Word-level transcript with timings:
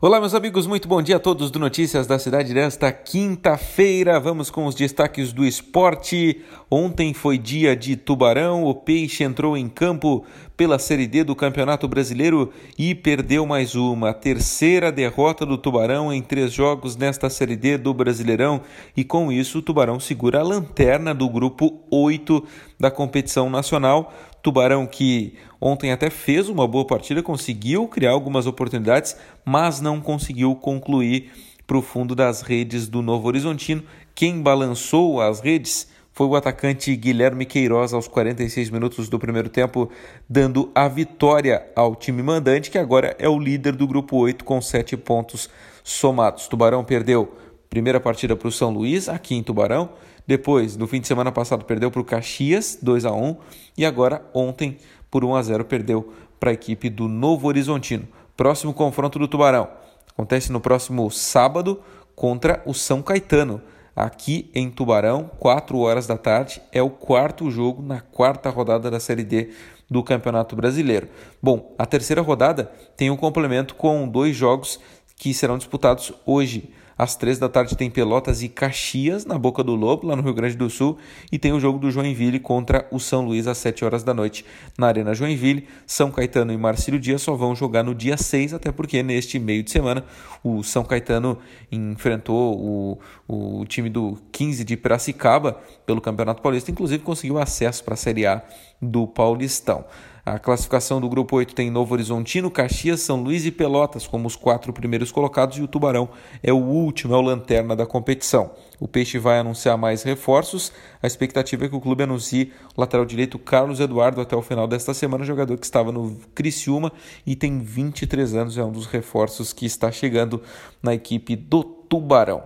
Olá, 0.00 0.20
meus 0.20 0.32
amigos, 0.32 0.64
muito 0.64 0.86
bom 0.86 1.02
dia 1.02 1.16
a 1.16 1.18
todos 1.18 1.50
do 1.50 1.58
Notícias 1.58 2.06
da 2.06 2.20
Cidade 2.20 2.54
desta 2.54 2.92
quinta-feira. 2.92 4.20
Vamos 4.20 4.48
com 4.48 4.64
os 4.64 4.76
destaques 4.76 5.32
do 5.32 5.44
esporte. 5.44 6.40
Ontem 6.70 7.12
foi 7.12 7.36
dia 7.36 7.74
de 7.74 7.96
Tubarão, 7.96 8.62
o 8.62 8.72
Peixe 8.76 9.24
entrou 9.24 9.56
em 9.56 9.68
campo 9.68 10.24
pela 10.58 10.76
Série 10.76 11.06
D 11.06 11.22
do 11.22 11.36
Campeonato 11.36 11.86
Brasileiro 11.86 12.52
e 12.76 12.92
perdeu 12.92 13.46
mais 13.46 13.76
uma. 13.76 14.12
Terceira 14.12 14.90
derrota 14.90 15.46
do 15.46 15.56
Tubarão 15.56 16.12
em 16.12 16.20
três 16.20 16.52
jogos 16.52 16.96
nesta 16.96 17.30
Série 17.30 17.54
D 17.54 17.78
do 17.78 17.94
Brasileirão 17.94 18.60
e 18.96 19.04
com 19.04 19.30
isso 19.30 19.60
o 19.60 19.62
Tubarão 19.62 20.00
segura 20.00 20.40
a 20.40 20.42
lanterna 20.42 21.14
do 21.14 21.28
grupo 21.28 21.78
8 21.92 22.44
da 22.76 22.90
competição 22.90 23.48
nacional. 23.48 24.12
Tubarão 24.42 24.84
que 24.84 25.34
ontem 25.60 25.92
até 25.92 26.10
fez 26.10 26.48
uma 26.48 26.66
boa 26.66 26.84
partida, 26.84 27.22
conseguiu 27.22 27.86
criar 27.86 28.10
algumas 28.10 28.44
oportunidades, 28.44 29.16
mas 29.44 29.80
não 29.80 30.00
conseguiu 30.00 30.56
concluir 30.56 31.30
para 31.68 31.78
o 31.78 31.82
fundo 31.82 32.16
das 32.16 32.42
redes 32.42 32.88
do 32.88 33.00
Novo 33.00 33.28
Horizontino. 33.28 33.84
Quem 34.12 34.42
balançou 34.42 35.20
as 35.20 35.38
redes 35.38 35.86
foi 36.18 36.26
o 36.26 36.34
atacante 36.34 36.96
Guilherme 36.96 37.46
Queiroz 37.46 37.94
aos 37.94 38.08
46 38.08 38.70
minutos 38.70 39.08
do 39.08 39.20
primeiro 39.20 39.48
tempo, 39.48 39.88
dando 40.28 40.68
a 40.74 40.88
vitória 40.88 41.64
ao 41.76 41.94
time 41.94 42.24
mandante, 42.24 42.72
que 42.72 42.76
agora 42.76 43.14
é 43.20 43.28
o 43.28 43.38
líder 43.38 43.76
do 43.76 43.86
grupo 43.86 44.16
8 44.16 44.44
com 44.44 44.60
7 44.60 44.96
pontos 44.96 45.48
somados. 45.84 46.48
Tubarão 46.48 46.82
perdeu 46.82 47.32
primeira 47.70 48.00
partida 48.00 48.34
para 48.34 48.48
o 48.48 48.50
São 48.50 48.72
Luís, 48.72 49.08
aqui 49.08 49.36
em 49.36 49.44
Tubarão. 49.44 49.90
Depois, 50.26 50.76
no 50.76 50.88
fim 50.88 51.00
de 51.00 51.06
semana 51.06 51.30
passado, 51.30 51.64
perdeu 51.64 51.88
para 51.88 52.00
o 52.00 52.04
Caxias, 52.04 52.76
2 52.82 53.04
a 53.04 53.12
1 53.12 53.36
E 53.76 53.86
agora, 53.86 54.20
ontem, 54.34 54.76
por 55.08 55.24
1 55.24 55.36
a 55.36 55.42
0 55.42 55.64
perdeu 55.66 56.12
para 56.40 56.50
a 56.50 56.52
equipe 56.52 56.90
do 56.90 57.06
Novo 57.06 57.46
Horizontino. 57.46 58.08
Próximo 58.36 58.74
confronto 58.74 59.20
do 59.20 59.28
Tubarão 59.28 59.68
acontece 60.10 60.50
no 60.50 60.60
próximo 60.60 61.08
sábado 61.12 61.80
contra 62.16 62.60
o 62.66 62.74
São 62.74 63.02
Caetano. 63.02 63.62
Aqui 63.98 64.48
em 64.54 64.70
Tubarão, 64.70 65.28
4 65.40 65.76
horas 65.76 66.06
da 66.06 66.16
tarde, 66.16 66.62
é 66.70 66.80
o 66.80 66.88
quarto 66.88 67.50
jogo 67.50 67.82
na 67.82 68.00
quarta 68.00 68.48
rodada 68.48 68.88
da 68.88 69.00
Série 69.00 69.24
D 69.24 69.50
do 69.90 70.04
Campeonato 70.04 70.54
Brasileiro. 70.54 71.08
Bom, 71.42 71.74
a 71.76 71.84
terceira 71.84 72.22
rodada 72.22 72.70
tem 72.96 73.10
um 73.10 73.16
complemento 73.16 73.74
com 73.74 74.06
dois 74.06 74.36
jogos 74.36 74.78
que 75.16 75.34
serão 75.34 75.58
disputados 75.58 76.12
hoje. 76.24 76.72
Às 76.98 77.14
três 77.14 77.38
da 77.38 77.48
tarde 77.48 77.76
tem 77.76 77.88
Pelotas 77.88 78.42
e 78.42 78.48
Caxias 78.48 79.24
na 79.24 79.38
Boca 79.38 79.62
do 79.62 79.76
Lobo, 79.76 80.08
lá 80.08 80.16
no 80.16 80.22
Rio 80.22 80.34
Grande 80.34 80.56
do 80.56 80.68
Sul. 80.68 80.98
E 81.30 81.38
tem 81.38 81.52
o 81.52 81.60
jogo 81.60 81.78
do 81.78 81.92
Joinville 81.92 82.40
contra 82.40 82.88
o 82.90 82.98
São 82.98 83.24
Luís 83.24 83.46
às 83.46 83.56
sete 83.58 83.84
horas 83.84 84.02
da 84.02 84.12
noite 84.12 84.44
na 84.76 84.88
Arena 84.88 85.14
Joinville. 85.14 85.68
São 85.86 86.10
Caetano 86.10 86.52
e 86.52 86.56
Marcílio 86.56 86.98
Dias 86.98 87.22
só 87.22 87.36
vão 87.36 87.54
jogar 87.54 87.84
no 87.84 87.94
dia 87.94 88.16
6, 88.16 88.52
até 88.52 88.72
porque 88.72 89.00
neste 89.00 89.38
meio 89.38 89.62
de 89.62 89.70
semana 89.70 90.04
o 90.42 90.64
São 90.64 90.82
Caetano 90.82 91.38
enfrentou 91.70 92.58
o, 92.58 93.60
o 93.60 93.64
time 93.66 93.88
do 93.88 94.18
15 94.32 94.64
de 94.64 94.76
Piracicaba 94.76 95.60
pelo 95.86 96.00
Campeonato 96.00 96.42
Paulista, 96.42 96.70
inclusive 96.70 97.04
conseguiu 97.04 97.38
acesso 97.38 97.84
para 97.84 97.94
a 97.94 97.96
Série 97.96 98.26
A 98.26 98.42
do 98.82 99.06
Paulistão. 99.06 99.84
A 100.34 100.38
classificação 100.38 101.00
do 101.00 101.08
grupo 101.08 101.36
8 101.36 101.54
tem 101.54 101.70
Novo 101.70 101.94
Horizontino, 101.94 102.50
Caxias, 102.50 103.00
São 103.00 103.22
Luís 103.22 103.46
e 103.46 103.50
Pelotas 103.50 104.06
como 104.06 104.26
os 104.26 104.36
quatro 104.36 104.74
primeiros 104.74 105.10
colocados 105.10 105.56
e 105.56 105.62
o 105.62 105.66
Tubarão 105.66 106.06
é 106.42 106.52
o 106.52 106.58
último, 106.58 107.14
é 107.14 107.16
o 107.16 107.22
lanterna 107.22 107.74
da 107.74 107.86
competição. 107.86 108.50
O 108.78 108.86
Peixe 108.86 109.18
vai 109.18 109.38
anunciar 109.38 109.78
mais 109.78 110.02
reforços. 110.02 110.70
A 111.02 111.06
expectativa 111.06 111.64
é 111.64 111.68
que 111.70 111.74
o 111.74 111.80
clube 111.80 112.02
anuncie 112.02 112.52
o 112.76 112.80
lateral 112.82 113.06
direito 113.06 113.38
Carlos 113.38 113.80
Eduardo 113.80 114.20
até 114.20 114.36
o 114.36 114.42
final 114.42 114.68
desta 114.68 114.92
semana, 114.92 115.24
jogador 115.24 115.56
que 115.56 115.64
estava 115.64 115.90
no 115.90 116.14
Criciúma 116.34 116.92
e 117.26 117.34
tem 117.34 117.58
23 117.60 118.34
anos, 118.34 118.58
é 118.58 118.62
um 118.62 118.70
dos 118.70 118.84
reforços 118.84 119.54
que 119.54 119.64
está 119.64 119.90
chegando 119.90 120.42
na 120.82 120.92
equipe 120.92 121.36
do 121.36 121.64
Tubarão. 121.64 122.42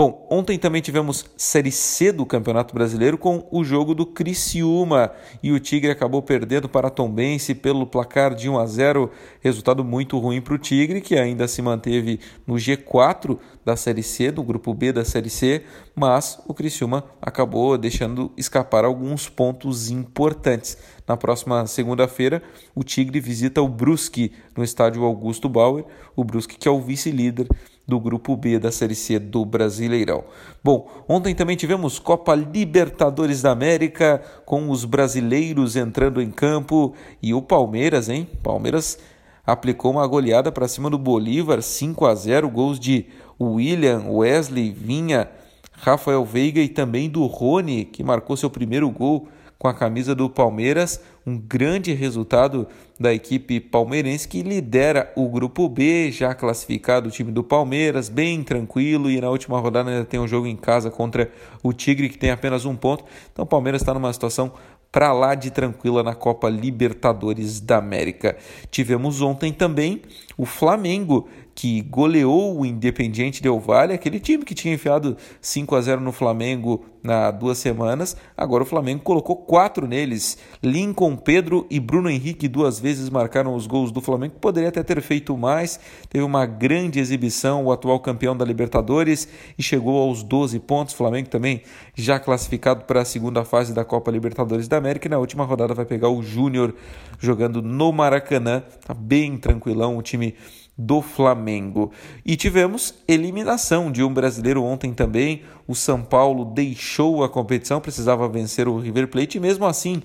Bom, 0.00 0.26
ontem 0.30 0.58
também 0.58 0.80
tivemos 0.80 1.26
Série 1.36 1.70
C 1.70 2.10
do 2.10 2.24
Campeonato 2.24 2.72
Brasileiro 2.72 3.18
com 3.18 3.46
o 3.50 3.62
jogo 3.62 3.94
do 3.94 4.06
Criciúma. 4.06 5.12
E 5.42 5.52
o 5.52 5.60
Tigre 5.60 5.90
acabou 5.90 6.22
perdendo 6.22 6.70
para 6.70 6.88
Tombense 6.88 7.54
pelo 7.54 7.86
placar 7.86 8.34
de 8.34 8.48
1 8.48 8.58
a 8.58 8.64
0, 8.64 9.10
resultado 9.42 9.84
muito 9.84 10.18
ruim 10.18 10.40
para 10.40 10.54
o 10.54 10.58
Tigre, 10.58 11.02
que 11.02 11.18
ainda 11.18 11.46
se 11.46 11.60
manteve 11.60 12.18
no 12.46 12.54
G4 12.54 13.38
da 13.62 13.76
Série 13.76 14.02
C, 14.02 14.30
do 14.30 14.42
grupo 14.42 14.72
B 14.72 14.90
da 14.90 15.04
Série 15.04 15.28
C, 15.28 15.64
mas 15.94 16.40
o 16.48 16.54
Criciúma 16.54 17.04
acabou 17.20 17.76
deixando 17.76 18.32
escapar 18.38 18.86
alguns 18.86 19.28
pontos 19.28 19.90
importantes. 19.90 20.78
Na 21.06 21.14
próxima 21.14 21.66
segunda-feira, 21.66 22.42
o 22.74 22.82
Tigre 22.82 23.20
visita 23.20 23.60
o 23.60 23.68
Brusque 23.68 24.32
no 24.56 24.64
estádio 24.64 25.04
Augusto 25.04 25.46
Bauer, 25.46 25.84
o 26.16 26.24
Brusque 26.24 26.56
que 26.56 26.68
é 26.68 26.70
o 26.70 26.80
vice-líder 26.80 27.46
do 27.90 28.00
grupo 28.00 28.36
B 28.36 28.58
da 28.58 28.70
Série 28.70 28.94
C 28.94 29.18
do 29.18 29.44
Brasileirão. 29.44 30.24
Bom, 30.62 30.88
ontem 31.08 31.34
também 31.34 31.56
tivemos 31.56 31.98
Copa 31.98 32.34
Libertadores 32.34 33.42
da 33.42 33.50
América 33.50 34.22
com 34.46 34.70
os 34.70 34.84
brasileiros 34.84 35.74
entrando 35.74 36.22
em 36.22 36.30
campo 36.30 36.94
e 37.20 37.34
o 37.34 37.42
Palmeiras, 37.42 38.08
hein? 38.08 38.28
Palmeiras 38.42 38.96
aplicou 39.44 39.90
uma 39.90 40.06
goleada 40.06 40.52
para 40.52 40.68
cima 40.68 40.88
do 40.88 40.96
Bolívar, 40.96 41.60
5 41.60 42.06
a 42.06 42.14
0, 42.14 42.48
gols 42.48 42.78
de 42.78 43.06
William, 43.40 44.04
Wesley, 44.08 44.70
Vinha, 44.70 45.28
Rafael 45.72 46.24
Veiga 46.24 46.60
e 46.60 46.68
também 46.68 47.10
do 47.10 47.26
Rony, 47.26 47.84
que 47.84 48.04
marcou 48.04 48.36
seu 48.36 48.48
primeiro 48.48 48.88
gol 48.88 49.26
com 49.58 49.66
a 49.66 49.74
camisa 49.74 50.14
do 50.14 50.30
Palmeiras, 50.30 51.00
um 51.30 51.38
grande 51.38 51.92
resultado 51.92 52.66
da 52.98 53.14
equipe 53.14 53.60
palmeirense 53.60 54.26
que 54.26 54.42
lidera 54.42 55.12
o 55.16 55.28
grupo 55.28 55.68
B, 55.68 56.10
já 56.10 56.34
classificado 56.34 57.08
o 57.08 57.12
time 57.12 57.30
do 57.30 57.44
Palmeiras, 57.44 58.08
bem 58.08 58.42
tranquilo, 58.42 59.10
e 59.10 59.20
na 59.20 59.30
última 59.30 59.58
rodada 59.58 59.90
ainda 59.90 60.04
tem 60.04 60.18
um 60.18 60.26
jogo 60.26 60.46
em 60.46 60.56
casa 60.56 60.90
contra 60.90 61.30
o 61.62 61.72
Tigre, 61.72 62.08
que 62.08 62.18
tem 62.18 62.30
apenas 62.30 62.64
um 62.64 62.74
ponto. 62.74 63.04
Então 63.32 63.44
o 63.44 63.48
Palmeiras 63.48 63.80
está 63.80 63.94
numa 63.94 64.12
situação 64.12 64.52
para 64.92 65.12
lá 65.12 65.36
de 65.36 65.52
tranquila 65.52 66.02
na 66.02 66.14
Copa 66.14 66.48
Libertadores 66.48 67.60
da 67.60 67.78
América. 67.78 68.36
Tivemos 68.70 69.22
ontem 69.22 69.52
também 69.52 70.02
o 70.36 70.44
Flamengo 70.44 71.28
que 71.54 71.82
goleou 71.82 72.58
o 72.58 72.64
Independiente 72.64 73.42
Del 73.42 73.58
Valle, 73.58 73.92
aquele 73.92 74.20
time 74.20 74.44
que 74.44 74.54
tinha 74.54 74.74
enfiado 74.74 75.16
5 75.40 75.74
a 75.74 75.80
0 75.80 76.00
no 76.00 76.12
Flamengo 76.12 76.84
há 77.04 77.30
duas 77.30 77.58
semanas. 77.58 78.16
Agora 78.36 78.62
o 78.62 78.66
Flamengo 78.66 79.02
colocou 79.02 79.36
quatro 79.36 79.86
neles. 79.86 80.38
Lincoln, 80.62 81.16
Pedro 81.16 81.66
e 81.70 81.80
Bruno 81.80 82.10
Henrique 82.10 82.48
duas 82.48 82.78
vezes 82.78 83.08
marcaram 83.08 83.54
os 83.54 83.66
gols 83.66 83.90
do 83.90 84.00
Flamengo. 84.00 84.34
Poderia 84.40 84.68
até 84.68 84.82
ter 84.82 85.00
feito 85.00 85.36
mais. 85.36 85.80
Teve 86.08 86.24
uma 86.24 86.46
grande 86.46 86.98
exibição, 86.98 87.64
o 87.64 87.72
atual 87.72 88.00
campeão 88.00 88.36
da 88.36 88.44
Libertadores, 88.44 89.28
e 89.58 89.62
chegou 89.62 89.98
aos 89.98 90.22
12 90.22 90.58
pontos. 90.60 90.94
O 90.94 90.96
Flamengo 90.96 91.28
também 91.28 91.62
já 91.94 92.18
classificado 92.18 92.84
para 92.84 93.02
a 93.02 93.04
segunda 93.04 93.44
fase 93.44 93.72
da 93.72 93.84
Copa 93.84 94.10
Libertadores 94.10 94.68
da 94.68 94.76
América. 94.76 95.08
E 95.08 95.10
na 95.10 95.18
última 95.18 95.44
rodada 95.44 95.74
vai 95.74 95.84
pegar 95.84 96.08
o 96.08 96.22
Júnior 96.22 96.74
jogando 97.18 97.62
no 97.62 97.92
Maracanã. 97.92 98.62
Tá 98.84 98.94
bem 98.94 99.36
tranquilão 99.36 99.96
o 99.96 100.02
time 100.02 100.34
do 100.80 101.02
Flamengo. 101.02 101.92
E 102.24 102.36
tivemos 102.36 102.94
eliminação 103.06 103.92
de 103.92 104.02
um 104.02 104.12
brasileiro 104.12 104.62
ontem 104.62 104.94
também. 104.94 105.42
O 105.68 105.74
São 105.74 106.02
Paulo 106.02 106.44
deixou 106.44 107.22
a 107.22 107.28
competição, 107.28 107.80
precisava 107.80 108.28
vencer 108.28 108.66
o 108.66 108.78
River 108.78 109.08
Plate 109.08 109.36
e 109.36 109.40
mesmo 109.40 109.66
assim 109.66 110.02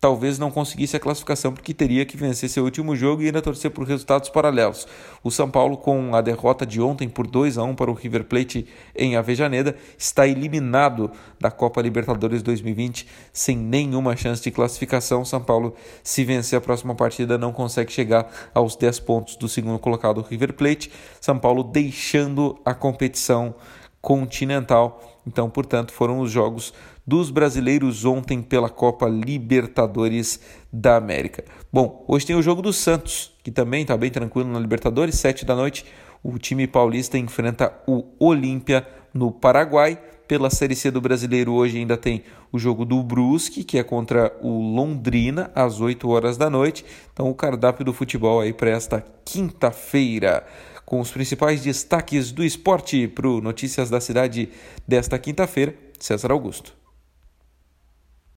talvez 0.00 0.38
não 0.38 0.50
conseguisse 0.50 0.96
a 0.96 1.00
classificação 1.00 1.52
porque 1.52 1.74
teria 1.74 2.06
que 2.06 2.16
vencer 2.16 2.48
seu 2.48 2.64
último 2.64 2.96
jogo 2.96 3.22
e 3.22 3.26
ainda 3.26 3.42
torcer 3.42 3.70
por 3.70 3.86
resultados 3.86 4.30
paralelos. 4.30 4.88
O 5.22 5.30
São 5.30 5.50
Paulo, 5.50 5.76
com 5.76 6.14
a 6.14 6.22
derrota 6.22 6.64
de 6.64 6.80
ontem 6.80 7.08
por 7.08 7.26
2 7.26 7.58
a 7.58 7.62
1 7.62 7.74
para 7.74 7.90
o 7.90 7.94
River 7.94 8.24
Plate 8.24 8.66
em 8.96 9.16
Avejaneda, 9.16 9.76
está 9.98 10.26
eliminado 10.26 11.10
da 11.38 11.50
Copa 11.50 11.82
Libertadores 11.82 12.42
2020 12.42 13.06
sem 13.32 13.56
nenhuma 13.56 14.16
chance 14.16 14.42
de 14.42 14.50
classificação. 14.50 15.24
São 15.24 15.42
Paulo, 15.42 15.74
se 16.02 16.24
vencer 16.24 16.56
a 16.56 16.62
próxima 16.62 16.94
partida, 16.94 17.36
não 17.36 17.52
consegue 17.52 17.92
chegar 17.92 18.30
aos 18.54 18.74
10 18.76 19.00
pontos 19.00 19.36
do 19.36 19.48
segundo 19.48 19.78
colocado 19.78 20.22
River 20.22 20.54
Plate. 20.54 20.90
São 21.20 21.38
Paulo 21.38 21.62
deixando 21.62 22.58
a 22.64 22.72
competição 22.72 23.54
continental. 24.00 25.20
Então, 25.26 25.50
portanto, 25.50 25.92
foram 25.92 26.20
os 26.20 26.30
jogos 26.30 26.72
dos 27.06 27.30
brasileiros 27.30 28.04
ontem 28.04 28.40
pela 28.40 28.68
Copa 28.68 29.08
Libertadores 29.08 30.40
da 30.72 30.96
América. 30.96 31.44
Bom, 31.72 32.04
hoje 32.06 32.26
tem 32.26 32.36
o 32.36 32.42
jogo 32.42 32.62
do 32.62 32.72
Santos, 32.72 33.32
que 33.42 33.50
também 33.50 33.82
está 33.82 33.96
bem 33.96 34.10
tranquilo 34.10 34.50
na 34.50 34.58
Libertadores, 34.58 35.16
sete 35.16 35.44
da 35.44 35.54
noite. 35.54 35.84
O 36.22 36.38
time 36.38 36.66
paulista 36.66 37.18
enfrenta 37.18 37.72
o 37.86 38.04
Olímpia 38.18 38.86
no 39.12 39.30
Paraguai. 39.32 39.98
Pela 40.28 40.48
Série 40.48 40.76
C 40.76 40.92
do 40.92 41.00
Brasileiro, 41.00 41.52
hoje 41.52 41.78
ainda 41.78 41.96
tem 41.96 42.22
o 42.52 42.58
jogo 42.58 42.84
do 42.84 43.02
Brusque, 43.02 43.64
que 43.64 43.78
é 43.78 43.82
contra 43.82 44.32
o 44.40 44.76
Londrina, 44.76 45.50
às 45.56 45.80
8 45.80 46.08
horas 46.08 46.36
da 46.36 46.48
noite. 46.48 46.84
Então, 47.12 47.28
o 47.28 47.34
cardápio 47.34 47.84
do 47.84 47.92
futebol 47.92 48.40
aí 48.40 48.52
para 48.52 48.70
esta 48.70 49.04
quinta-feira 49.24 50.46
com 50.90 50.98
os 50.98 51.12
principais 51.12 51.62
destaques 51.62 52.32
do 52.32 52.42
esporte 52.42 53.06
para 53.06 53.28
o 53.28 53.40
Notícias 53.40 53.88
da 53.88 54.00
Cidade 54.00 54.48
desta 54.88 55.16
quinta-feira, 55.20 55.72
César 56.00 56.32
Augusto. 56.32 56.79